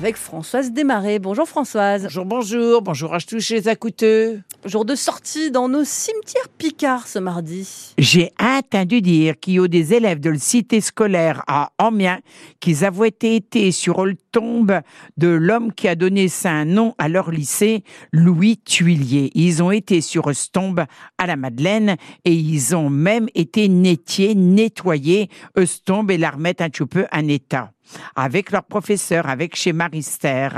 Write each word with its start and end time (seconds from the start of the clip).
avec 0.00 0.16
Françoise 0.16 0.72
Desmarais. 0.72 1.18
Bonjour 1.18 1.46
Françoise. 1.46 2.04
Bonjour, 2.04 2.24
bonjour, 2.24 2.80
bonjour 2.80 3.14
à 3.14 3.20
tous 3.20 3.50
les 3.50 3.68
acouteux. 3.68 4.40
Jour 4.64 4.86
de 4.86 4.94
sortie 4.94 5.50
dans 5.50 5.68
nos 5.68 5.84
cimetières 5.84 6.48
picards 6.56 7.06
ce 7.06 7.18
mardi. 7.18 7.92
J'ai 7.98 8.32
entendu 8.40 9.02
dire 9.02 9.38
qu'il 9.38 9.54
y 9.54 9.60
a 9.60 9.68
des 9.68 9.92
élèves 9.92 10.20
de 10.20 10.30
la 10.30 10.38
cité 10.38 10.80
scolaire 10.80 11.42
à 11.46 11.72
Amiens 11.76 12.20
qui 12.60 12.82
avaient 12.82 13.08
été 13.08 13.72
sur 13.72 14.06
le 14.06 14.16
tombe 14.32 14.80
de 15.18 15.28
l'homme 15.28 15.70
qui 15.70 15.86
a 15.86 15.94
donné 15.94 16.28
un 16.44 16.64
nom 16.64 16.94
à 16.96 17.10
leur 17.10 17.30
lycée, 17.30 17.84
Louis 18.10 18.56
Tuilier. 18.56 19.30
Ils 19.34 19.62
ont 19.62 19.70
été 19.70 20.00
sur 20.00 20.34
ce 20.34 20.48
tombe 20.50 20.82
à 21.18 21.26
la 21.26 21.36
Madeleine 21.36 21.96
et 22.24 22.32
ils 22.32 22.74
ont 22.74 22.88
même 22.88 23.28
été 23.34 23.68
nettiers, 23.68 24.34
nettoyés, 24.34 25.28
ce 25.58 25.78
tombe 25.84 26.10
et 26.10 26.16
la 26.16 26.30
remettre 26.30 26.62
un 26.62 26.70
petit 26.70 26.86
peu 26.86 27.04
en 27.12 27.28
état 27.28 27.70
avec 28.16 28.50
leur 28.50 28.64
professeur, 28.64 29.28
avec 29.28 29.56
chez 29.56 29.72
Marister. 29.72 30.48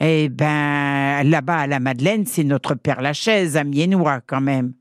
Eh 0.00 0.28
ben, 0.28 1.22
là-bas 1.24 1.58
à 1.58 1.66
la 1.66 1.80
Madeleine, 1.80 2.26
c'est 2.26 2.44
notre 2.44 2.74
Père 2.74 3.00
Lachaise, 3.00 3.60
Miennois 3.64 4.20
quand 4.26 4.40
même. 4.40 4.72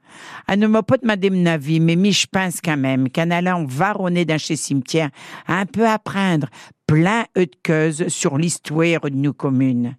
Ah, 0.48 0.56
ne 0.56 0.68
m'a 0.68 0.84
pas 0.84 0.98
demandé 0.98 1.30
mon 1.30 1.46
avis, 1.46 1.80
mais 1.80 1.96
mi, 1.96 2.12
je 2.12 2.28
pense 2.32 2.62
quand 2.62 2.78
même 2.78 3.10
qu'en 3.10 3.32
allant 3.32 3.66
varonner 3.66 4.26
dans 4.26 4.38
chez 4.38 4.56
cimetière, 4.56 5.10
un 5.48 5.66
peu 5.66 5.88
apprendre 5.88 6.48
plein 6.88 7.26
de 7.36 7.48
choses 7.66 8.08
sur 8.08 8.38
l'histoire 8.38 9.02
de 9.02 9.16
nos 9.16 9.34
communes 9.34 9.96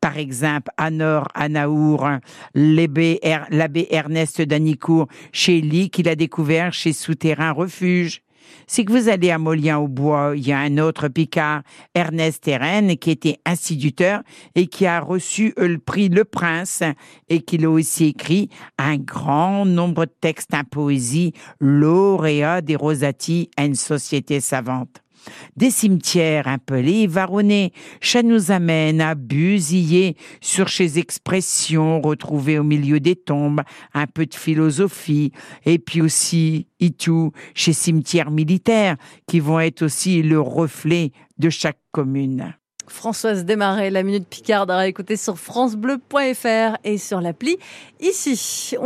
par 0.00 0.16
exemple, 0.16 0.70
à 0.76 0.90
Nord, 0.90 1.28
à 1.34 1.48
Naour, 1.48 2.08
l'abbé 2.54 3.18
Ernest 3.90 4.40
Danicourt, 4.40 5.08
chez 5.32 5.60
Lee, 5.60 5.90
qu'il 5.90 6.08
a 6.08 6.16
découvert 6.16 6.72
chez 6.72 6.92
Souterrain 6.92 7.52
Refuge 7.52 8.22
c'est 8.66 8.84
que 8.84 8.92
vous 8.92 9.08
allez 9.08 9.30
à 9.30 9.38
Molien-au-Bois, 9.38 10.32
il 10.36 10.46
y 10.46 10.52
a 10.52 10.58
un 10.58 10.78
autre 10.78 11.08
Picard, 11.08 11.62
Ernest 11.94 12.44
Terren, 12.44 12.96
qui 12.96 13.10
était 13.10 13.38
instituteur 13.44 14.22
et 14.54 14.66
qui 14.66 14.86
a 14.86 15.00
reçu 15.00 15.52
le 15.56 15.78
prix 15.78 16.08
Le 16.08 16.24
Prince 16.24 16.82
et 17.28 17.42
qui 17.42 17.64
a 17.64 17.70
aussi 17.70 18.06
écrit 18.06 18.48
un 18.78 18.96
grand 18.96 19.64
nombre 19.64 20.06
de 20.06 20.12
textes 20.20 20.54
en 20.54 20.64
poésie, 20.64 21.32
lauréat 21.60 22.60
des 22.60 22.76
Rosati 22.76 23.50
à 23.56 23.64
une 23.64 23.74
société 23.74 24.40
savante 24.40 25.02
des 25.56 25.70
cimetières 25.70 26.48
les 26.76 27.06
varonnés. 27.06 27.72
Ça 28.00 28.22
nous 28.22 28.50
amène 28.50 29.00
à 29.00 29.14
busiller 29.14 30.16
sur 30.40 30.68
ces 30.68 30.98
expressions 30.98 32.00
retrouvées 32.00 32.58
au 32.58 32.64
milieu 32.64 33.00
des 33.00 33.16
tombes, 33.16 33.62
un 33.94 34.06
peu 34.06 34.26
de 34.26 34.34
philosophie, 34.34 35.32
et 35.64 35.78
puis 35.78 36.02
aussi, 36.02 36.66
tout, 36.90 37.32
chez 37.54 37.72
cimetières 37.72 38.30
militaires, 38.30 38.96
qui 39.26 39.40
vont 39.40 39.60
être 39.60 39.82
aussi 39.82 40.22
le 40.22 40.40
reflet 40.40 41.12
de 41.38 41.50
chaque 41.50 41.78
commune. 41.92 42.54
Françoise 42.90 43.44
Desmarais, 43.44 43.90
la 43.90 44.02
Minute 44.02 44.26
Picard 44.28 44.68
à 44.68 44.88
écouter 44.88 45.16
sur 45.16 45.38
francebleu.fr 45.38 46.76
et 46.84 46.98
sur 46.98 47.20
l'appli 47.20 47.56
ici. 48.00 48.76